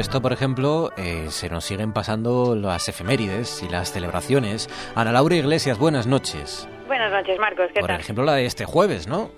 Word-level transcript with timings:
Esto, 0.00 0.22
por 0.22 0.32
ejemplo, 0.32 0.90
eh, 0.96 1.26
se 1.28 1.50
nos 1.50 1.64
siguen 1.64 1.92
pasando 1.92 2.56
las 2.56 2.88
efemérides 2.88 3.62
y 3.62 3.68
las 3.68 3.92
celebraciones. 3.92 4.68
Ana 4.94 5.12
Laura 5.12 5.36
Iglesias, 5.36 5.78
buenas 5.78 6.06
noches. 6.06 6.66
Buenas 6.86 7.12
noches, 7.12 7.38
Marcos. 7.38 7.66
¿qué 7.74 7.80
por 7.80 7.90
ejemplo, 7.90 8.24
la 8.24 8.34
de 8.34 8.46
este 8.46 8.64
jueves, 8.64 9.06
¿no? 9.06 9.30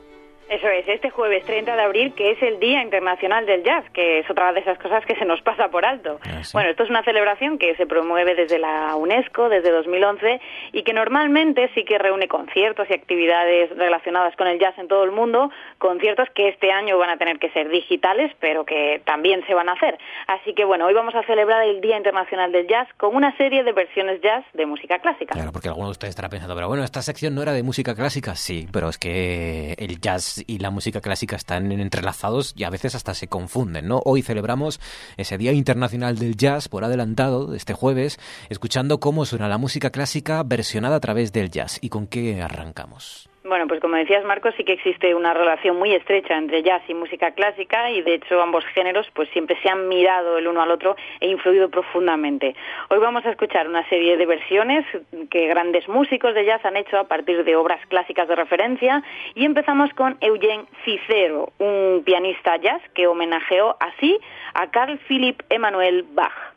Eso 0.53 0.69
es, 0.69 0.87
este 0.87 1.09
jueves 1.09 1.47
30 1.47 1.75
de 1.75 1.81
abril, 1.81 2.13
que 2.15 2.33
es 2.33 2.43
el 2.43 2.61
Día 2.61 2.83
Internacional 2.83 3.47
del 3.47 3.65
Jazz, 3.65 3.87
que 3.95 4.19
es 4.19 4.29
otra 4.29 4.53
de 4.53 4.61
esas 4.61 4.79
cosas 4.79 5.03
que 5.07 5.17
se 5.17 5.25
nos 5.25 5.41
pasa 5.41 5.69
por 5.69 5.87
alto. 5.87 6.21
Ah, 6.27 6.43
Bueno, 6.53 6.69
esto 6.69 6.83
es 6.83 6.91
una 6.91 7.03
celebración 7.05 7.57
que 7.57 7.75
se 7.77 7.87
promueve 7.87 8.35
desde 8.35 8.59
la 8.59 8.95
UNESCO, 8.97 9.49
desde 9.49 9.71
2011, 9.71 10.43
y 10.73 10.83
que 10.83 10.93
normalmente 10.93 11.71
sí 11.75 11.87
que 11.87 11.97
reúne 11.97 12.29
conciertos 12.29 12.87
y 12.91 12.93
actividades 12.93 13.71
relacionadas 13.79 14.37
con 14.37 14.47
el 14.47 14.59
jazz 14.61 14.77
en 14.77 14.89
todo 14.89 15.05
el 15.05 15.11
mundo, 15.11 15.51
conciertos 15.79 16.29
que 16.35 16.49
este 16.49 16.71
año 16.71 16.99
van 16.99 17.09
a 17.09 17.17
tener 17.17 17.39
que 17.39 17.49
ser 17.53 17.71
digitales, 17.71 18.31
pero 18.39 18.67
que 18.67 19.01
también 19.07 19.43
se 19.47 19.55
van 19.55 19.71
a 19.71 19.73
hacer. 19.73 19.97
Así 20.27 20.53
que 20.53 20.67
bueno, 20.67 20.85
hoy 20.85 20.93
vamos 20.93 21.15
a 21.15 21.23
celebrar 21.23 21.63
el 21.63 21.81
Día 21.81 21.97
Internacional 21.97 22.53
del 22.53 22.67
Jazz 22.69 22.89
con 22.99 23.17
una 23.17 23.35
serie 23.39 23.65
de 23.65 23.73
versiones 23.73 24.21
jazz 24.21 24.45
de 24.53 24.67
música 24.67 24.99
clásica. 24.99 25.33
Claro, 25.33 25.51
porque 25.51 25.69
alguno 25.69 25.87
de 25.87 25.93
ustedes 25.93 26.11
estará 26.11 26.29
pensando, 26.29 26.55
pero 26.55 26.69
bueno, 26.69 26.85
esta 26.85 27.01
sección 27.01 27.35
no 27.35 27.41
era 27.41 27.55
de 27.55 27.63
música 27.63 27.95
clásica. 27.95 28.35
Sí, 28.35 28.69
pero 28.71 28.91
es 28.91 28.99
que 28.99 29.75
el 29.79 29.99
jazz 29.99 30.42
y 30.47 30.59
la 30.59 30.71
música 30.71 31.01
clásica 31.01 31.37
están 31.37 31.73
entrelazados 31.73 32.53
y 32.57 32.65
a 32.65 32.71
veces 32.71 32.95
hasta 32.95 33.15
se 33.15 33.29
confunden, 33.29 33.89
¿no? 33.89 34.03
Hoy 34.05 34.23
celebramos 34.23 34.81
ese 35.17 35.39
Día 35.39 35.53
Internacional 35.53 36.19
del 36.19 36.37
Jazz 36.37 36.69
por 36.69 36.85
adelantado, 36.85 37.55
este 37.55 37.75
jueves, 37.75 38.19
escuchando 38.49 39.01
cómo 39.01 39.25
suena 39.25 39.49
la 39.49 39.59
música 39.59 39.91
clásica 39.91 40.43
versionada 40.43 40.97
a 40.97 41.01
través 41.01 41.33
del 41.33 41.51
jazz. 41.51 41.79
¿Y 41.81 41.89
con 41.89 42.07
qué 42.07 42.43
arrancamos? 42.43 43.32
Bueno, 43.45 43.67
pues 43.67 43.81
como 43.81 43.97
decías, 43.97 44.25
Marcos, 44.25 44.55
sí 44.57 44.63
que 44.63 44.75
existe 44.75 45.17
una 45.17 45.35
relación 45.35 45.77
muy 45.77 45.93
estrecha 45.93 46.39
entre 46.39 46.63
jazz 46.63 46.83
y 46.87 46.95
música 46.95 47.33
clásica 47.33 47.91
y 47.91 48.01
de 48.01 48.15
hecho 48.15 48.41
ambos 48.41 48.65
géneros 48.67 49.11
pues 49.15 49.29
siempre 49.31 49.59
se 49.61 49.69
han 49.69 49.89
mirado 49.89 50.39
el 50.39 50.47
uno 50.47 50.63
al 50.63 50.71
otro 50.71 50.95
e 51.19 51.27
influido 51.27 51.69
profundamente. 51.69 52.55
Hoy 52.89 52.99
vamos 52.99 53.27
a 53.27 53.31
escuchar 53.31 53.67
una 53.67 53.87
serie 53.89 54.17
de 54.17 54.27
versiones 54.27 54.87
que 55.29 55.49
grandes 55.49 55.89
músicos 55.89 56.35
de 56.35 56.45
jazz 56.45 56.65
han 56.65 56.77
hecho 56.77 56.99
a 56.99 57.09
partir 57.09 57.43
de 57.43 57.57
obras 57.57 57.85
clásicas 57.87 58.29
de 58.29 58.37
referencia 58.37 59.03
y 59.35 59.45
empezamos 59.45 59.93
con 59.95 60.17
Eugene 60.21 60.67
Cicero, 60.85 61.53
un 61.59 62.03
pianista 62.05 62.57
jazz 62.59 62.81
que 62.95 63.09
homenajeó 63.09 63.77
así 63.81 64.21
a 64.55 64.71
Carl 64.71 64.99
Philipp 65.09 65.43
Emanuel 65.51 66.05
Bach. 66.13 66.53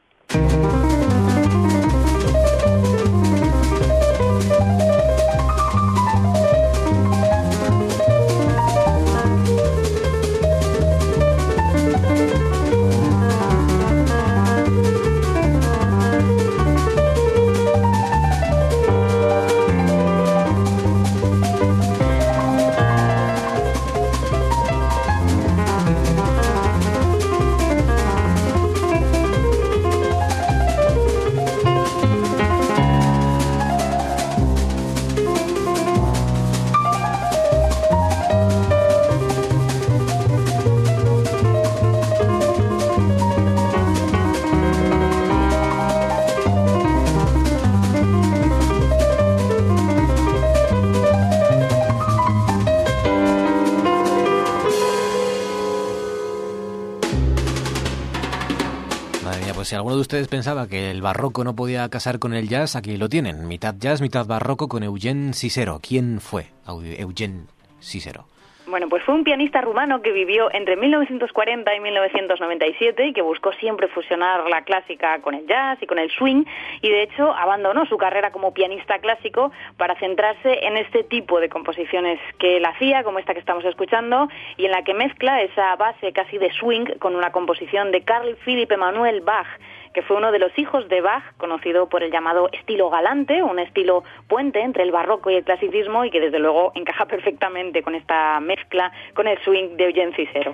Pues 59.54 59.70
si 59.70 59.76
alguno 59.76 59.96
de 59.96 60.02
ustedes 60.02 60.28
pensaba 60.28 60.68
que 60.68 60.92
el 60.92 61.02
barroco 61.02 61.44
no 61.44 61.56
podía 61.56 61.88
casar 61.90 62.20
con 62.20 62.34
el 62.34 62.50
jazz, 62.50 62.76
aquí 62.76 62.98
lo 62.98 63.10
tienen. 63.10 63.48
Mitad 63.48 63.74
jazz, 63.80 64.02
mitad 64.02 64.26
barroco 64.26 64.68
con 64.68 64.84
Eugene 64.84 65.34
Cicero. 65.34 65.80
¿Quién 65.82 66.20
fue 66.20 66.52
Eugene 66.68 67.46
Cicero? 67.80 68.28
Bueno, 68.68 68.90
pues 68.90 69.04
fue 69.04 69.14
un 69.14 69.24
pianista 69.24 69.62
rumano 69.62 70.02
que 70.02 70.12
vivió 70.12 70.52
entre 70.52 70.76
1940 70.76 71.76
y 71.76 71.80
1997 71.82 73.06
y 73.06 73.14
que 73.14 73.22
buscó 73.22 73.54
siempre 73.54 73.88
fusionar 73.88 74.50
la 74.50 74.64
clásica 74.64 75.22
con 75.22 75.36
el 75.36 75.46
jazz 75.46 75.78
y 75.82 75.86
con 75.86 76.00
el 76.00 76.10
swing 76.10 76.46
y 76.82 76.90
de 76.90 77.04
hecho 77.04 77.32
abandonó 77.32 77.86
su 77.86 77.98
carrera 77.98 78.32
como 78.32 78.56
pianista 78.56 78.98
clásico 78.98 79.52
para 79.78 79.96
centrarse 80.00 80.66
en 80.66 80.78
este 80.78 81.04
tipo 81.04 81.40
de 81.40 81.48
composiciones 81.48 82.20
que 82.40 82.58
él 82.58 82.66
hacía, 82.66 83.04
como 83.04 83.20
esta 83.20 83.34
que 83.34 83.40
estamos 83.40 83.64
escuchando, 83.66 84.30
y 84.58 84.66
en 84.66 84.72
la 84.72 84.84
que 84.84 84.96
mezcla 84.96 85.44
esa 85.44 85.76
base 85.76 86.12
casi 86.12 86.40
de 86.40 86.52
swing 86.54 86.86
con 86.98 87.16
una 87.16 87.32
composición 87.32 87.92
de 87.92 88.02
Carl 88.02 88.36
Philipp 88.46 88.72
Emanuel 88.72 89.22
Bach 89.22 89.48
que 89.96 90.02
fue 90.02 90.18
uno 90.18 90.34
de 90.34 90.40
los 90.40 90.52
hijos 90.60 90.90
de 90.90 91.00
Bach, 91.00 91.24
conocido 91.38 91.88
por 91.88 92.04
el 92.04 92.12
llamado 92.12 92.50
estilo 92.52 92.90
galante, 92.90 93.42
un 93.42 93.60
estilo 93.60 94.04
puente 94.28 94.60
entre 94.60 94.84
el 94.84 94.92
barroco 94.92 95.30
y 95.30 95.36
el 95.36 95.46
clasicismo 95.46 96.04
y 96.04 96.12
que 96.12 96.20
desde 96.20 96.38
luego 96.38 96.74
encaja 96.76 97.06
perfectamente 97.08 97.82
con 97.82 97.96
esta 97.96 98.42
mezcla 98.42 98.92
con 99.14 99.26
el 99.26 99.42
swing 99.44 99.78
de 99.78 99.86
Eugene 99.86 100.14
Cicero. 100.14 100.54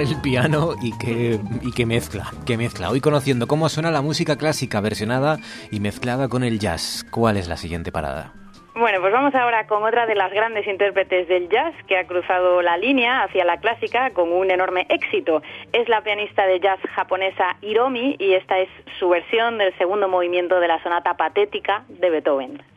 El 0.00 0.20
piano 0.20 0.74
y 0.82 0.96
que, 0.98 1.38
y 1.62 1.84
mezcla, 1.86 2.30
que 2.44 2.56
mezcla. 2.56 2.90
Hoy 2.90 3.00
conociendo 3.00 3.46
cómo 3.46 3.68
suena 3.68 3.90
la 3.90 4.02
música 4.02 4.36
clásica 4.36 4.80
versionada 4.80 5.38
y 5.70 5.80
mezclada 5.80 6.28
con 6.28 6.44
el 6.44 6.58
jazz. 6.58 7.04
¿Cuál 7.10 7.36
es 7.36 7.48
la 7.48 7.56
siguiente 7.56 7.92
parada? 7.92 8.32
Bueno, 8.74 9.00
pues 9.00 9.10
vamos 9.10 9.34
ahora 9.34 9.66
con 9.66 9.82
otra 9.84 10.04
de 10.04 10.14
las 10.14 10.30
grandes 10.30 10.66
intérpretes 10.66 11.28
del 11.28 11.48
jazz 11.48 11.74
que 11.88 11.96
ha 11.96 12.06
cruzado 12.06 12.60
la 12.60 12.76
línea 12.76 13.22
hacia 13.22 13.46
la 13.46 13.56
clásica 13.58 14.10
con 14.10 14.30
un 14.30 14.50
enorme 14.50 14.86
éxito. 14.90 15.40
Es 15.72 15.88
la 15.88 16.02
pianista 16.02 16.46
de 16.46 16.60
jazz 16.60 16.78
japonesa 16.94 17.56
Hiromi 17.62 18.16
y 18.18 18.34
esta 18.34 18.58
es 18.58 18.68
su 18.98 19.08
versión 19.08 19.56
del 19.56 19.76
segundo 19.78 20.08
movimiento 20.08 20.60
de 20.60 20.68
la 20.68 20.82
sonata 20.82 21.14
patética 21.16 21.84
de 21.88 22.10
Beethoven. 22.10 22.75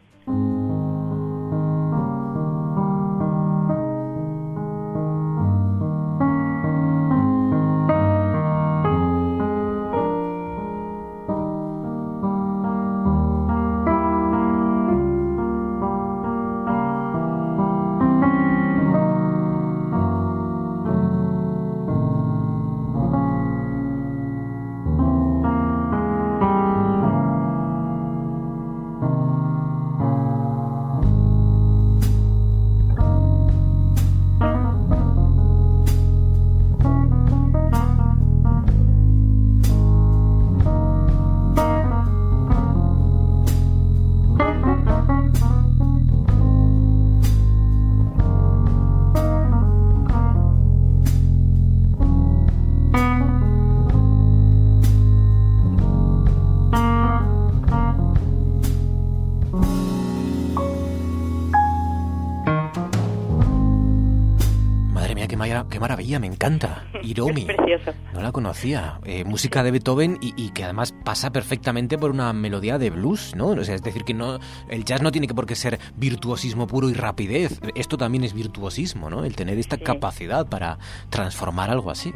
Qué 65.79 65.81
maravilla, 65.81 66.19
me 66.19 66.27
encanta. 66.27 66.83
Hiromi. 67.01 67.41
Es 67.41 67.47
precioso. 67.55 67.93
No 68.13 68.21
la 68.21 68.31
conocía. 68.31 68.99
Eh, 69.05 69.23
música 69.23 69.63
de 69.63 69.71
Beethoven 69.71 70.17
y, 70.21 70.33
y, 70.35 70.51
que 70.51 70.63
además 70.65 70.93
pasa 71.05 71.31
perfectamente 71.31 71.97
por 71.97 72.11
una 72.11 72.33
melodía 72.33 72.77
de 72.77 72.89
blues, 72.89 73.33
¿no? 73.35 73.47
O 73.47 73.63
sea, 73.63 73.75
es 73.75 73.81
decir, 73.83 74.03
que 74.03 74.13
no 74.13 74.39
el 74.69 74.83
jazz 74.85 75.01
no 75.01 75.11
tiene 75.11 75.27
que 75.27 75.33
por 75.33 75.45
qué 75.45 75.55
ser 75.55 75.79
virtuosismo 75.95 76.67
puro 76.67 76.89
y 76.89 76.93
rapidez. 76.93 77.59
Esto 77.75 77.97
también 77.97 78.23
es 78.23 78.33
virtuosismo, 78.33 79.09
¿no? 79.09 79.23
El 79.23 79.35
tener 79.35 79.57
esta 79.57 79.77
Sí. 79.77 79.83
capacidad 79.83 80.47
para 80.49 80.77
transformar 81.09 81.69
algo 81.69 81.89
así. 81.91 82.13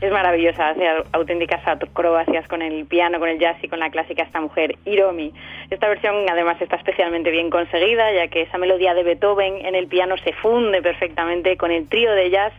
Es 0.00 0.12
maravillosa, 0.12 0.68
hace 0.68 0.84
au- 0.86 1.04
auténticas 1.12 1.60
acrobacias 1.66 2.46
con 2.46 2.62
el 2.62 2.86
piano, 2.86 3.18
con 3.18 3.28
el 3.28 3.40
jazz 3.40 3.56
y 3.64 3.68
con 3.68 3.80
la 3.80 3.90
clásica 3.90 4.22
esta 4.22 4.40
mujer, 4.40 4.78
Hiromi. 4.84 5.32
Esta 5.70 5.88
versión 5.88 6.14
además 6.30 6.60
está 6.62 6.76
especialmente 6.76 7.32
bien 7.32 7.50
conseguida, 7.50 8.12
ya 8.12 8.28
que 8.28 8.42
esa 8.42 8.58
melodía 8.58 8.94
de 8.94 9.02
Beethoven 9.02 9.66
en 9.66 9.74
el 9.74 9.88
piano 9.88 10.14
se 10.22 10.32
funde 10.34 10.82
perfectamente 10.82 11.56
con 11.56 11.72
el 11.72 11.88
trío 11.88 12.12
de 12.12 12.30
jazz 12.30 12.52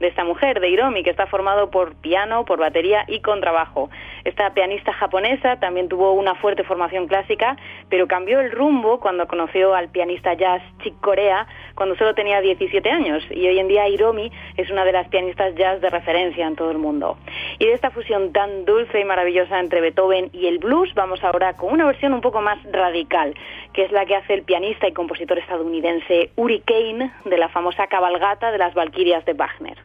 de 0.00 0.08
esta 0.08 0.24
mujer, 0.24 0.60
de 0.60 0.68
Hiromi, 0.68 1.02
que 1.02 1.10
está 1.10 1.26
formado 1.26 1.70
por 1.70 1.94
piano, 1.96 2.44
por 2.44 2.58
batería 2.58 3.04
y 3.08 3.20
contrabajo. 3.20 3.90
Esta 4.26 4.50
pianista 4.50 4.92
japonesa 4.92 5.60
también 5.60 5.88
tuvo 5.88 6.10
una 6.10 6.34
fuerte 6.34 6.64
formación 6.64 7.06
clásica, 7.06 7.56
pero 7.88 8.08
cambió 8.08 8.40
el 8.40 8.50
rumbo 8.50 8.98
cuando 8.98 9.28
conoció 9.28 9.72
al 9.72 9.88
pianista 9.88 10.34
jazz 10.34 10.60
Chick 10.82 10.98
Corea 11.00 11.46
cuando 11.76 11.94
solo 11.94 12.12
tenía 12.12 12.40
17 12.40 12.90
años 12.90 13.22
y 13.30 13.46
hoy 13.46 13.60
en 13.60 13.68
día 13.68 13.86
Hiromi 13.86 14.32
es 14.56 14.68
una 14.68 14.84
de 14.84 14.90
las 14.90 15.06
pianistas 15.10 15.54
jazz 15.54 15.80
de 15.80 15.90
referencia 15.90 16.44
en 16.44 16.56
todo 16.56 16.72
el 16.72 16.78
mundo. 16.78 17.16
Y 17.60 17.66
de 17.66 17.74
esta 17.74 17.92
fusión 17.92 18.32
tan 18.32 18.64
dulce 18.64 18.98
y 18.98 19.04
maravillosa 19.04 19.60
entre 19.60 19.80
Beethoven 19.80 20.30
y 20.32 20.48
el 20.48 20.58
blues 20.58 20.92
vamos 20.94 21.22
ahora 21.22 21.52
con 21.52 21.72
una 21.72 21.86
versión 21.86 22.12
un 22.12 22.20
poco 22.20 22.42
más 22.42 22.58
radical, 22.72 23.32
que 23.74 23.84
es 23.84 23.92
la 23.92 24.06
que 24.06 24.16
hace 24.16 24.34
el 24.34 24.42
pianista 24.42 24.88
y 24.88 24.92
compositor 24.92 25.38
estadounidense 25.38 26.30
Uri 26.34 26.62
Kane 26.62 27.12
de 27.26 27.38
la 27.38 27.48
famosa 27.48 27.86
cabalgata 27.86 28.50
de 28.50 28.58
las 28.58 28.74
Valquirias 28.74 29.24
de 29.24 29.34
Wagner. 29.34 29.78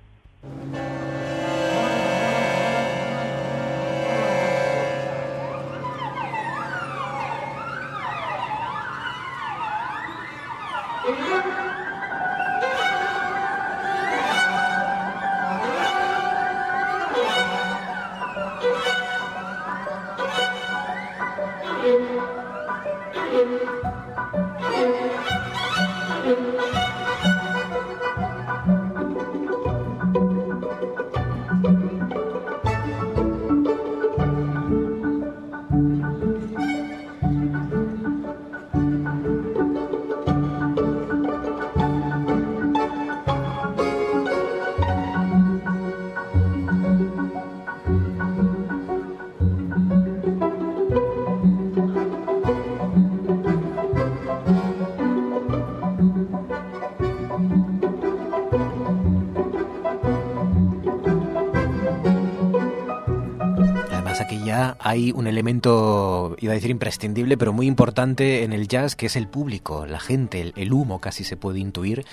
Hay 64.84 65.12
un 65.12 65.28
elemento, 65.28 66.36
iba 66.40 66.52
a 66.52 66.56
decir 66.56 66.72
imprescindible, 66.72 67.38
pero 67.38 67.54
muy 67.54 67.68
importante 67.68 68.44
en 68.44 68.54
el 68.54 68.68
jazz, 68.68 68.96
que 68.96 69.06
es 69.06 69.16
el 69.16 69.28
público, 69.28 69.86
la 69.86 70.00
gente, 70.00 70.42
el, 70.42 70.54
el 70.56 70.74
humo 70.74 71.00
casi 71.00 71.24
se 71.24 71.38
puede 71.38 71.60
intuir 71.60 72.06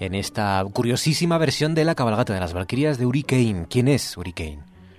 en 0.00 0.14
esta 0.14 0.64
curiosísima 0.72 1.38
versión 1.38 1.74
de 1.74 1.84
la 1.84 1.94
cabalgata 1.94 2.34
de 2.34 2.40
las 2.40 2.52
Valquirias 2.52 2.98
de 2.98 3.06
Uri 3.06 3.22
Kane. 3.22 3.66
¿Quién 3.68 3.88
es 3.88 4.16
Uri? 4.16 4.34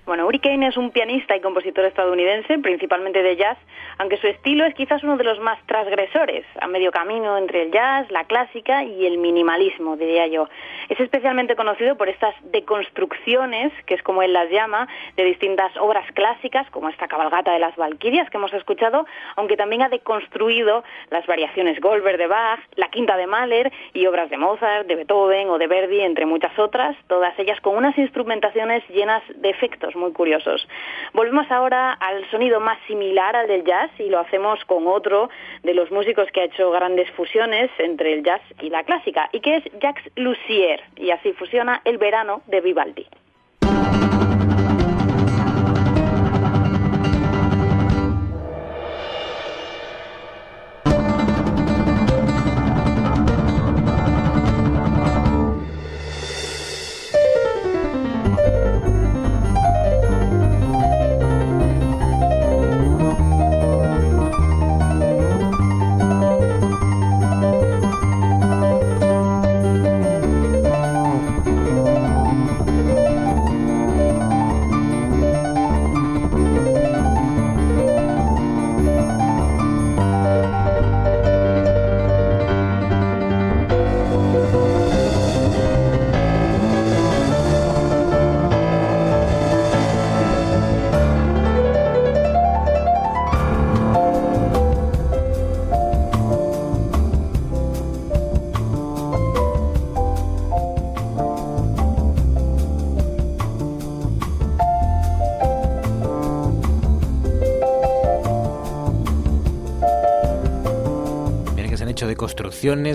Bueno, 0.06 0.24
Uri 0.28 0.38
Kane 0.38 0.68
es 0.68 0.76
un 0.76 0.92
pianista 0.92 1.34
y 1.34 1.40
compositor 1.40 1.84
estadounidense, 1.84 2.60
principalmente 2.60 3.24
de 3.24 3.34
jazz, 3.34 3.58
aunque 3.98 4.18
su 4.18 4.28
estilo 4.28 4.64
es 4.64 4.72
quizás 4.72 5.02
uno 5.02 5.16
de 5.16 5.24
los 5.24 5.40
más 5.40 5.58
transgresores, 5.66 6.46
a 6.60 6.68
medio 6.68 6.92
camino 6.92 7.36
entre 7.36 7.62
el 7.62 7.72
jazz, 7.72 8.08
la 8.12 8.22
clásica 8.22 8.84
y 8.84 9.04
el 9.04 9.18
minimalismo, 9.18 9.96
diría 9.96 10.28
yo. 10.28 10.48
Es 10.88 11.00
especialmente 11.00 11.56
conocido 11.56 11.96
por 11.96 12.08
estas 12.08 12.36
deconstrucciones, 12.52 13.72
que 13.86 13.94
es 13.94 14.02
como 14.04 14.22
él 14.22 14.32
las 14.32 14.48
llama, 14.48 14.86
de 15.16 15.24
distintas 15.24 15.76
obras 15.76 16.06
clásicas, 16.12 16.70
como 16.70 16.88
esta 16.88 17.08
cabalgata 17.08 17.52
de 17.52 17.58
las 17.58 17.74
Valquirias 17.74 18.30
que 18.30 18.36
hemos 18.36 18.52
escuchado, 18.52 19.06
aunque 19.34 19.56
también 19.56 19.82
ha 19.82 19.88
deconstruido 19.88 20.84
las 21.10 21.26
variaciones 21.26 21.80
Goldberg 21.80 22.18
de 22.18 22.28
Bach, 22.28 22.60
la 22.76 22.90
quinta 22.90 23.16
de 23.16 23.26
Mahler 23.26 23.72
y 23.92 24.06
obras 24.06 24.30
de 24.30 24.36
Mozart, 24.36 24.86
de 24.86 24.94
Beethoven 24.94 25.50
o 25.50 25.58
de 25.58 25.66
Verdi, 25.66 26.00
entre 26.02 26.26
muchas 26.26 26.56
otras, 26.60 26.96
todas 27.08 27.36
ellas 27.40 27.60
con 27.60 27.76
unas 27.76 27.98
instrumentaciones 27.98 28.88
llenas 28.88 29.24
de 29.34 29.50
efectos 29.50 29.95
muy 29.96 30.12
curiosos. 30.12 30.68
Volvemos 31.12 31.50
ahora 31.50 31.92
al 31.92 32.28
sonido 32.30 32.60
más 32.60 32.78
similar 32.86 33.34
al 33.36 33.48
del 33.48 33.64
jazz 33.64 33.90
y 33.98 34.08
lo 34.08 34.18
hacemos 34.18 34.64
con 34.64 34.86
otro 34.86 35.30
de 35.62 35.74
los 35.74 35.90
músicos 35.90 36.28
que 36.32 36.40
ha 36.40 36.44
hecho 36.44 36.70
grandes 36.70 37.10
fusiones 37.12 37.70
entre 37.78 38.12
el 38.12 38.22
jazz 38.22 38.42
y 38.60 38.70
la 38.70 38.84
clásica, 38.84 39.28
y 39.32 39.40
que 39.40 39.56
es 39.56 39.64
Jacques 39.80 40.10
Lussier, 40.16 40.82
y 40.96 41.10
así 41.10 41.32
fusiona 41.32 41.80
el 41.84 41.98
verano 41.98 42.42
de 42.46 42.60
Vivaldi. 42.60 43.06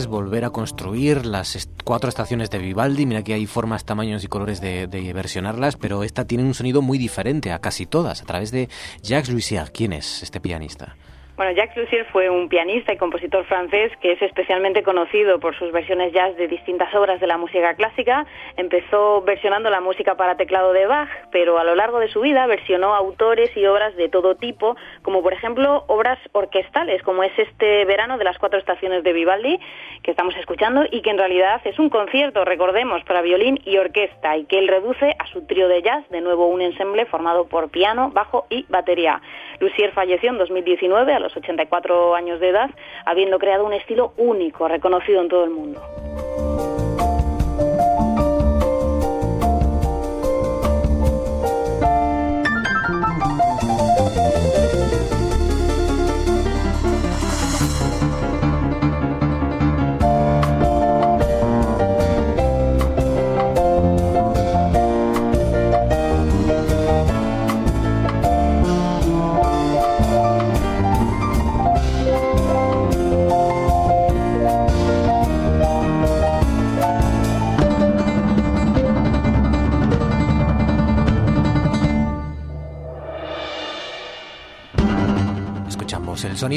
Volver 0.07 0.45
a 0.45 0.49
construir 0.49 1.25
las 1.25 1.69
cuatro 1.83 2.09
estaciones 2.09 2.49
de 2.49 2.57
Vivaldi. 2.57 3.05
Mira 3.05 3.23
que 3.23 3.33
hay 3.33 3.45
formas, 3.45 3.85
tamaños 3.85 4.23
y 4.23 4.27
colores 4.27 4.59
de, 4.59 4.87
de 4.87 5.13
versionarlas, 5.13 5.75
pero 5.75 6.03
esta 6.03 6.25
tiene 6.25 6.43
un 6.43 6.53
sonido 6.53 6.81
muy 6.81 6.97
diferente 6.97 7.51
a 7.51 7.59
casi 7.59 7.85
todas, 7.85 8.21
a 8.21 8.25
través 8.25 8.51
de 8.51 8.69
Jacques 9.03 9.29
Lussier. 9.29 9.71
¿Quién 9.71 9.93
es 9.93 10.23
este 10.23 10.39
pianista? 10.39 10.95
Bueno, 11.38 11.53
Jacques 11.53 11.77
Lussier 11.77 12.05
fue 12.11 12.29
un 12.29 12.50
pianista 12.50 12.93
y 12.93 12.97
compositor 12.97 13.45
francés 13.45 13.91
que 14.01 14.11
es 14.11 14.21
especialmente 14.21 14.83
conocido 14.83 15.39
por 15.39 15.57
sus 15.57 15.71
versiones 15.71 16.11
jazz 16.11 16.35
de 16.35 16.47
distintas 16.47 16.93
obras 16.93 17.21
de 17.21 17.25
la 17.25 17.38
música 17.38 17.73
clásica. 17.75 18.25
Empezó 18.57 19.21
versionando 19.21 19.69
la 19.69 19.79
música 19.79 20.15
para 20.15 20.35
teclado 20.35 20.73
de 20.73 20.85
Bach, 20.85 21.09
pero 21.31 21.57
a 21.57 21.63
lo 21.63 21.73
largo 21.73 22.00
de 22.00 22.09
su 22.09 22.19
vida 22.19 22.45
versionó 22.47 22.93
autores 22.93 23.50
y 23.55 23.65
obras 23.65 23.95
de 23.95 24.09
todo 24.09 24.35
tipo, 24.35 24.75
como 25.03 25.23
por 25.23 25.31
ejemplo 25.31 25.85
obras 25.88 26.19
orquestales, 26.33 27.01
como 27.01 27.23
es 27.23 27.31
este 27.39 27.85
verano 27.85 28.17
de 28.17 28.25
las 28.25 28.38
cuatro 28.38 28.59
estaciones 28.59 29.03
de 29.03 29.13
Vivaldi 29.13 29.57
que 30.03 30.11
estamos 30.11 30.35
escuchando 30.35 30.83
y 30.91 31.01
que 31.01 31.11
en 31.11 31.17
realidad 31.17 31.61
es 31.63 31.79
un 31.79 31.89
concierto, 31.89 32.43
recordemos, 32.43 33.03
para 33.05 33.21
violín 33.21 33.59
y 33.63 33.77
orquesta 33.77 34.35
y 34.35 34.45
que 34.45 34.59
él 34.59 34.67
reduce 34.67 35.15
a 35.17 35.25
su 35.27 35.45
trío 35.47 35.69
de 35.69 35.81
jazz, 35.81 36.07
de 36.09 36.19
nuevo 36.21 36.47
un 36.47 36.61
ensemble 36.61 37.05
formado 37.05 37.47
por 37.47 37.69
piano, 37.69 38.11
bajo 38.11 38.47
y 38.50 38.65
batería. 38.67 39.21
Lussier 39.59 39.91
falleció 39.91 40.31
en 40.31 40.38
2019 40.38 41.20
a 41.21 41.27
los 41.27 41.37
84 41.37 42.15
años 42.15 42.39
de 42.39 42.49
edad, 42.49 42.69
habiendo 43.05 43.39
creado 43.39 43.65
un 43.65 43.73
estilo 43.73 44.13
único, 44.17 44.67
reconocido 44.67 45.21
en 45.21 45.29
todo 45.29 45.43
el 45.43 45.51
mundo. 45.51 45.81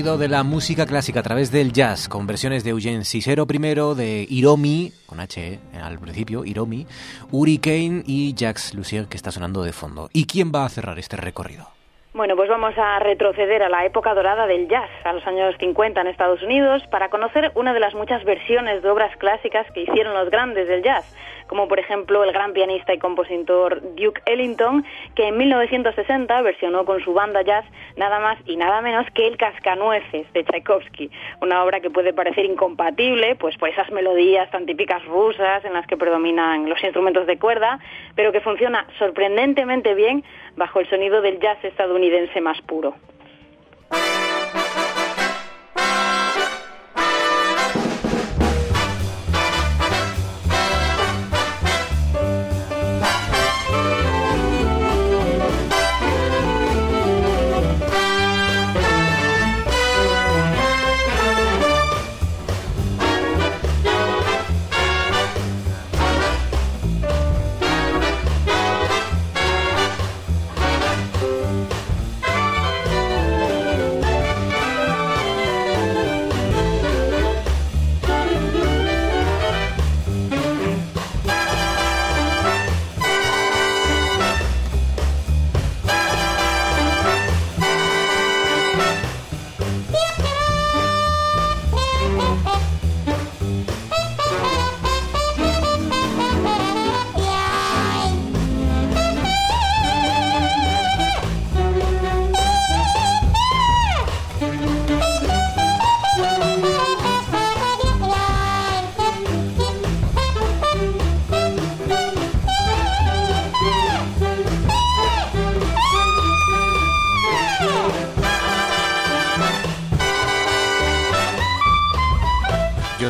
De 0.04 0.28
la 0.28 0.42
música 0.42 0.84
clásica 0.84 1.20
a 1.20 1.22
través 1.22 1.50
del 1.50 1.72
jazz, 1.72 2.08
con 2.08 2.26
versiones 2.26 2.62
de 2.62 2.70
Eugene 2.70 3.06
Cicero 3.06 3.46
primero, 3.46 3.94
de 3.94 4.26
Hiromi, 4.28 4.92
con 5.06 5.18
H 5.18 5.58
al 5.82 5.98
principio, 5.98 6.44
Hiromi, 6.44 6.86
Hurricane 7.32 8.04
y 8.06 8.34
Jacques 8.34 8.74
Lussier, 8.74 9.06
que 9.06 9.16
está 9.16 9.32
sonando 9.32 9.62
de 9.62 9.72
fondo. 9.72 10.10
¿Y 10.12 10.26
quién 10.26 10.52
va 10.54 10.66
a 10.66 10.68
cerrar 10.68 10.98
este 10.98 11.16
recorrido? 11.16 11.73
Bueno, 12.16 12.36
pues 12.36 12.48
vamos 12.48 12.78
a 12.78 13.00
retroceder 13.00 13.64
a 13.64 13.68
la 13.68 13.84
época 13.84 14.14
dorada 14.14 14.46
del 14.46 14.68
jazz, 14.68 14.88
a 15.02 15.12
los 15.12 15.26
años 15.26 15.56
50 15.58 16.00
en 16.00 16.06
Estados 16.06 16.40
Unidos, 16.44 16.80
para 16.88 17.10
conocer 17.10 17.50
una 17.56 17.74
de 17.74 17.80
las 17.80 17.92
muchas 17.92 18.22
versiones 18.22 18.84
de 18.84 18.88
obras 18.88 19.16
clásicas 19.16 19.66
que 19.72 19.80
hicieron 19.80 20.14
los 20.14 20.30
grandes 20.30 20.68
del 20.68 20.84
jazz 20.84 21.12
como 21.46 21.68
por 21.68 21.78
ejemplo 21.78 22.24
el 22.24 22.32
gran 22.32 22.52
pianista 22.52 22.94
y 22.94 22.98
compositor 22.98 23.80
Duke 23.94 24.22
Ellington, 24.26 24.84
que 25.14 25.28
en 25.28 25.36
1960 25.36 26.42
versionó 26.42 26.84
con 26.84 27.00
su 27.00 27.12
banda 27.12 27.42
jazz 27.42 27.64
nada 27.96 28.18
más 28.18 28.38
y 28.46 28.56
nada 28.56 28.80
menos 28.80 29.06
que 29.14 29.26
El 29.26 29.36
Cascanueces 29.36 30.32
de 30.32 30.44
Tchaikovsky, 30.44 31.10
una 31.40 31.62
obra 31.62 31.80
que 31.80 31.90
puede 31.90 32.12
parecer 32.12 32.44
incompatible 32.44 33.36
pues 33.36 33.56
por 33.56 33.68
esas 33.68 33.90
melodías 33.92 34.50
tan 34.50 34.66
típicas 34.66 35.04
rusas 35.04 35.64
en 35.64 35.72
las 35.72 35.86
que 35.86 35.96
predominan 35.96 36.68
los 36.68 36.82
instrumentos 36.82 37.26
de 37.26 37.38
cuerda, 37.38 37.78
pero 38.14 38.32
que 38.32 38.40
funciona 38.40 38.86
sorprendentemente 38.98 39.94
bien 39.94 40.24
bajo 40.56 40.80
el 40.80 40.88
sonido 40.88 41.20
del 41.20 41.40
jazz 41.40 41.62
estadounidense 41.64 42.03
más 42.40 42.60
puro. 42.62 42.94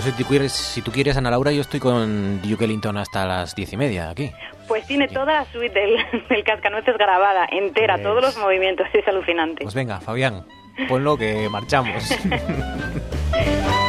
Si 0.05 0.83
tú 0.83 0.91
quieres, 0.93 1.17
Ana 1.17 1.31
Laura, 1.31 1.53
yo 1.53 1.63
estoy 1.63 1.81
con 1.81 2.43
Duke 2.43 2.65
Ellington 2.65 2.97
hasta 2.99 3.25
las 3.27 3.55
diez 3.55 3.73
y 3.73 3.77
media 3.77 4.11
aquí. 4.11 4.31
Pues 4.69 4.87
tiene 4.87 5.09
toda 5.09 5.33
la 5.33 5.45
suite 5.47 5.79
del, 5.79 5.97
del 6.29 6.45
cascanueces 6.45 6.97
grabada, 6.99 7.47
entera, 7.51 7.99
todos 7.99 8.23
los 8.23 8.35
pues 8.35 8.45
movimientos, 8.45 8.87
es 8.93 9.07
alucinante. 9.09 9.65
Pues 9.65 9.75
venga, 9.75 10.01
Fabián, 10.01 10.45
ponlo 10.89 11.17
que 11.17 11.49
marchamos. 11.49 12.05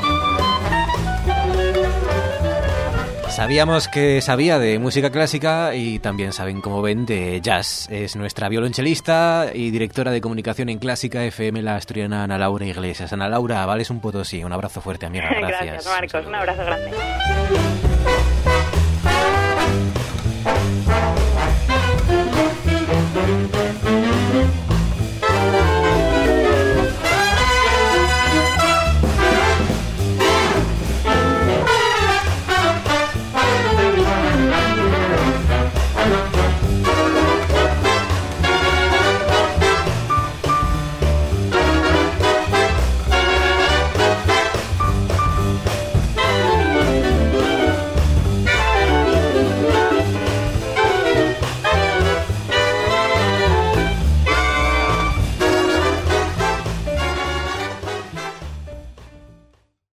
Sabíamos 3.36 3.90
que 3.90 4.22
sabía 4.22 4.60
de 4.60 4.80
música 4.80 5.10
clásica 5.10 5.76
y 5.76 6.00
también 6.00 6.32
saben, 6.32 6.62
como 6.62 6.82
ven, 6.82 7.06
de 7.06 7.42
jazz. 7.42 7.86
Es 7.92 8.16
nuestra 8.16 8.48
violonchelista 8.48 9.52
y 9.54 9.72
directora 9.72 10.12
de 10.12 10.22
comunicación 10.22 10.70
en 10.70 10.80
Clásica 10.80 11.22
FM, 11.22 11.62
la 11.62 11.76
asturiana 11.76 12.24
Ana 12.24 12.38
Laura 12.38 12.66
Iglesias. 12.66 13.12
Ana 13.12 13.28
Laura, 13.28 13.66
vales 13.66 13.90
un 13.90 14.00
potosí. 14.00 14.42
Un 14.42 14.54
abrazo 14.54 14.80
fuerte, 14.80 15.06
amiga. 15.06 15.26
Gracias, 15.38 15.66
Gracias 15.66 15.86
Marcos. 15.86 16.26
Un 16.26 16.36
abrazo 16.36 16.64
grande. 16.64 17.95